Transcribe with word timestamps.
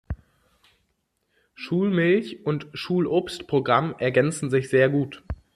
Schulmilch- 1.53 2.43
und 2.43 2.65
Schulobstprogramm 2.73 3.93
ergänzen 3.99 4.49
sich 4.49 4.67
sehr 4.67 4.89
gut. 4.89 5.21